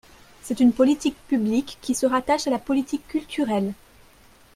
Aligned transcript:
C’est 0.41 0.59
une 0.61 0.73
politique 0.73 1.15
publique, 1.27 1.77
qui 1.79 1.93
se 1.93 2.07
rattache 2.07 2.47
à 2.47 2.49
la 2.49 2.57
politique 2.57 3.07
culturelle. 3.07 3.71